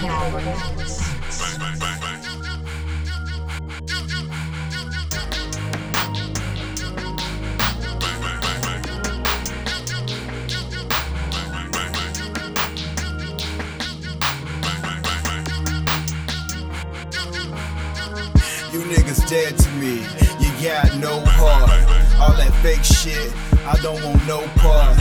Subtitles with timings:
[0.00, 0.04] You
[18.84, 20.06] niggas dead to me,
[20.38, 21.70] you got no heart.
[22.20, 23.32] All that fake shit,
[23.66, 24.96] I don't want no part.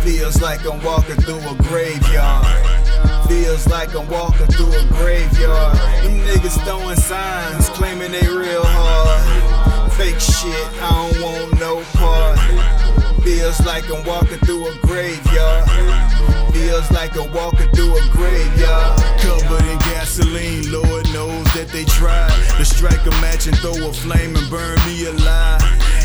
[0.00, 2.81] Feels like I'm walking through a graveyard.
[3.28, 5.76] Feels like I'm walking through a graveyard.
[6.02, 9.92] Them niggas throwing signs, claiming they real hard.
[9.92, 12.38] Fake shit, I don't want no part.
[13.22, 15.68] Feels like I'm walking through a graveyard.
[16.52, 19.00] Feels like I'm walking through a graveyard.
[19.20, 23.92] Covered in gasoline, Lord knows that they tried to strike a match and throw a
[23.92, 25.62] flame and burn me alive.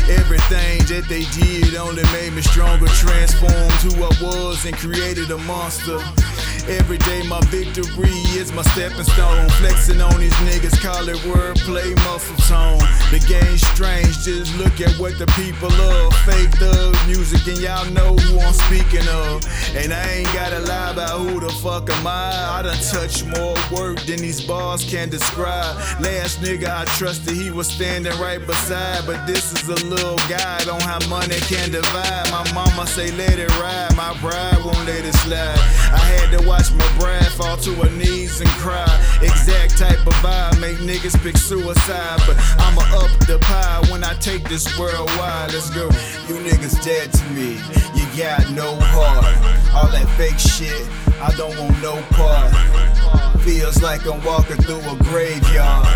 [0.08, 5.38] Everything that they did only made me stronger, transformed who I was and created a
[5.38, 5.98] monster.
[6.68, 9.48] Every day my victory is my stepping stone.
[9.56, 12.78] Flexing on these niggas, call it wordplay, muscle tone.
[13.10, 16.14] The game's strange, just look at what the people love.
[16.28, 19.40] Fake thug music, and y'all know who I'm speaking of.
[19.76, 22.58] And I ain't gotta lie about who the fuck am I.
[22.58, 25.74] I done touched more work than these bars can describe.
[26.00, 29.06] Last nigga I trusted, he was standing right beside.
[29.06, 32.30] But this is a little guide on how money can divide.
[32.30, 35.58] My mama say let it ride, my bride won't let it slide.
[35.88, 38.88] I had to watch my bride fall to her knees and cry.
[39.22, 42.20] Exact type of vibe make niggas pick suicide.
[42.26, 45.52] But I'ma up the pie when I take this worldwide.
[45.52, 45.86] Let's go.
[46.28, 47.58] You niggas dead to me,
[47.94, 49.24] you got no heart.
[49.74, 50.86] All that fake shit,
[51.22, 52.52] I don't want no part.
[53.42, 55.86] Feels like I'm walking through a graveyard.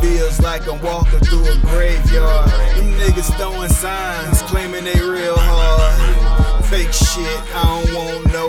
[0.00, 2.48] Feels like I'm walking through a graveyard.
[2.76, 6.64] Them niggas throwing signs, claiming they real hard.
[6.66, 8.39] Fake shit, I don't want no.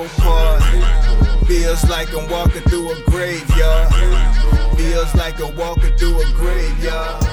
[1.72, 3.94] Feels like I'm walking through a graveyard.
[4.76, 7.31] Feels like I'm walking through a graveyard.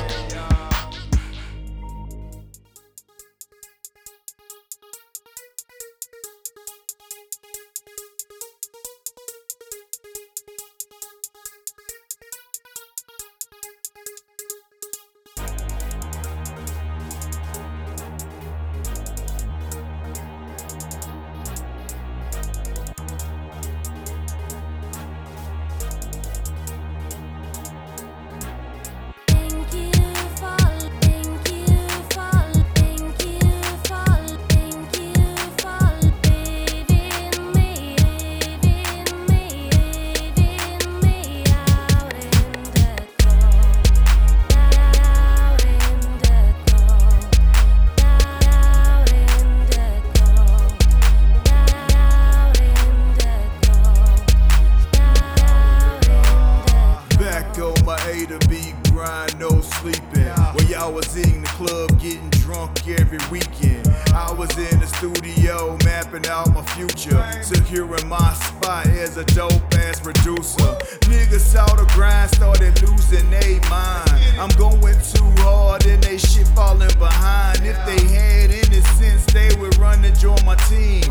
[65.68, 67.24] Studio mapping out my future.
[67.42, 70.76] Securing my spot as a dope ass producer.
[71.08, 74.10] Niggas saw the grind, started losing they mind.
[74.38, 77.58] I'm going too hard and they shit falling behind.
[77.62, 81.04] If they had any sense, they would run and join my team.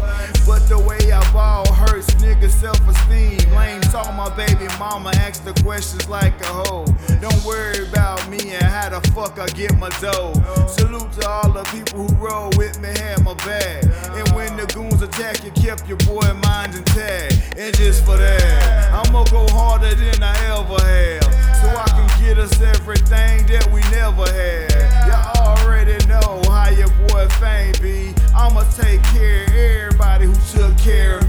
[0.45, 3.53] But the way I ball hurts niggas' self esteem.
[3.53, 6.85] Lame saw my baby mama ask the questions like a hoe.
[7.22, 10.34] Don't worry about me and how the fuck I get my dough.
[15.38, 17.58] Attack, you kept your boy mind intact.
[17.58, 21.24] And just for that, I'ma go harder than I ever have.
[21.58, 25.08] So I can get us everything that we never had.
[25.08, 28.14] Y'all already know how your boy Fame be.
[28.36, 31.27] I'ma take care of everybody who took care of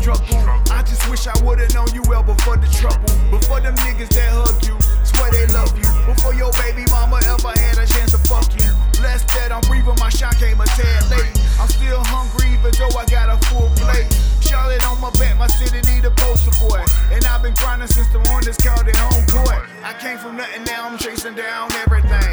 [0.00, 0.40] struggle.
[0.72, 3.12] I just wish I would've known you well before the trouble.
[3.28, 5.88] Before them niggas that hug you, swear they love you.
[6.08, 8.72] Before your baby mama ever had a chance to fuck you.
[8.96, 11.36] Blessed that I'm breathing, my shot came a tad late.
[11.60, 14.08] I'm still hungry, even though I got a full plate.
[14.40, 16.80] Charlotte on my back, my city need a poster boy.
[17.12, 19.68] And I've been grinding since the one that's called it home court.
[19.84, 22.29] I came from nothing, now I'm chasing down everything.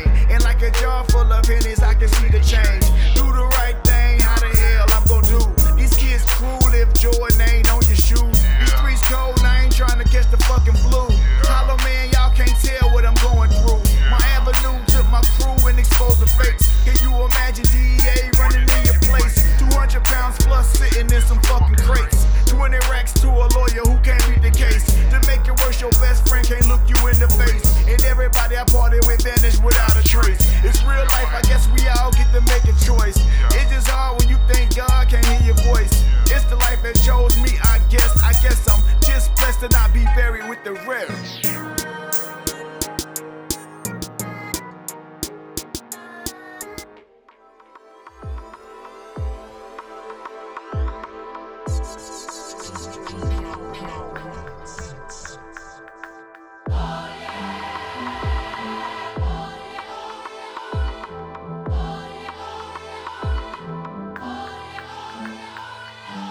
[39.60, 41.44] best to not be buried with the rest.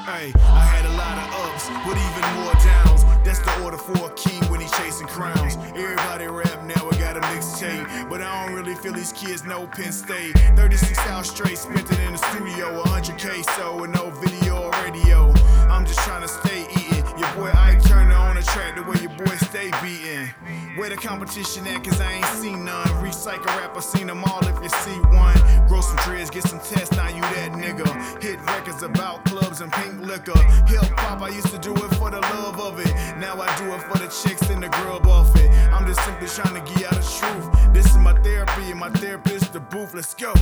[0.08, 2.95] I had a lot of ups, but even more downs.
[3.26, 5.56] That's the order for a king when he chasing crowns.
[5.74, 8.08] Everybody rap now, I got a mixtape.
[8.08, 10.38] But I don't really feel these kids know Penn State.
[10.54, 12.80] 36 hours straight, spent it in the studio.
[12.84, 15.32] 100k so with no video or radio.
[15.68, 17.04] I'm just trying to stay eating.
[17.18, 18.14] Your boy Ike Turner
[18.46, 20.28] track the way your boy stay beating.
[20.76, 22.86] Where the competition at, cause I ain't seen none.
[23.04, 25.36] Recycle rap, I seen them all if you see one.
[25.68, 27.88] Grow some dreads, get some tests, now you that nigga.
[28.22, 30.38] Hit records about clubs and pink liquor.
[30.68, 32.92] Hip hop, I used to do it for the love of it.
[33.18, 35.50] Now I do it for the chicks and the grub off it.
[35.72, 37.72] I'm just simply trying to get out the truth.
[37.72, 39.94] This is my therapy and my therapist, the booth.
[39.94, 40.35] Let's go.